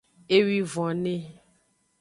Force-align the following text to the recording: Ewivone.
Ewivone. 0.37 1.15